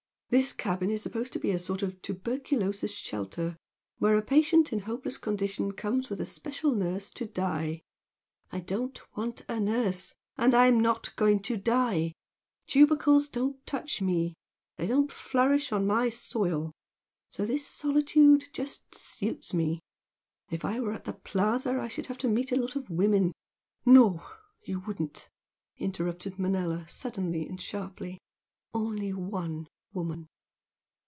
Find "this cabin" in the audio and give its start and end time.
0.33-0.89